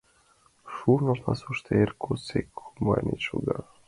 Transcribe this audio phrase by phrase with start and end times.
[0.73, 3.57] Шурно пасушто эр годсек комбайнет шога.